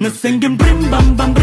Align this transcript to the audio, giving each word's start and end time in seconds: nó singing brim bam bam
nó 0.00 0.08
singing 0.10 0.58
brim 0.58 0.90
bam 0.90 1.16
bam 1.18 1.37